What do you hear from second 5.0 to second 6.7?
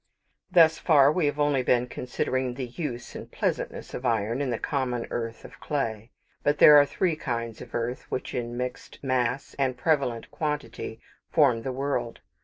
earth of clay. But